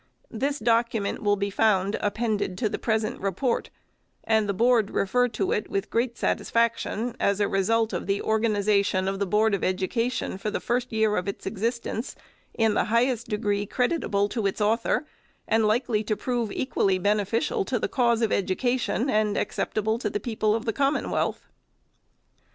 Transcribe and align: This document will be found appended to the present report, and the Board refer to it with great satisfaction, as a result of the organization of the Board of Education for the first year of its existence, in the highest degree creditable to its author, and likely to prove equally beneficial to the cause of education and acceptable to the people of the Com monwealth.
This 0.31 0.57
document 0.57 1.21
will 1.21 1.35
be 1.35 1.51
found 1.51 1.93
appended 2.01 2.57
to 2.57 2.67
the 2.67 2.79
present 2.79 3.19
report, 3.21 3.69
and 4.23 4.49
the 4.49 4.51
Board 4.53 4.89
refer 4.89 5.27
to 5.27 5.51
it 5.51 5.69
with 5.69 5.91
great 5.91 6.17
satisfaction, 6.17 7.15
as 7.19 7.39
a 7.39 7.47
result 7.47 7.93
of 7.93 8.07
the 8.07 8.19
organization 8.19 9.07
of 9.07 9.19
the 9.19 9.27
Board 9.27 9.53
of 9.53 9.63
Education 9.63 10.39
for 10.39 10.49
the 10.49 10.59
first 10.59 10.91
year 10.91 11.17
of 11.17 11.27
its 11.27 11.45
existence, 11.45 12.15
in 12.55 12.73
the 12.73 12.85
highest 12.85 13.27
degree 13.27 13.67
creditable 13.67 14.27
to 14.29 14.47
its 14.47 14.59
author, 14.59 15.05
and 15.47 15.67
likely 15.67 16.03
to 16.05 16.17
prove 16.17 16.51
equally 16.51 16.97
beneficial 16.97 17.63
to 17.65 17.77
the 17.77 17.87
cause 17.87 18.23
of 18.23 18.31
education 18.31 19.07
and 19.07 19.37
acceptable 19.37 19.99
to 19.99 20.09
the 20.09 20.19
people 20.19 20.55
of 20.55 20.65
the 20.65 20.73
Com 20.73 20.95
monwealth. 20.95 21.41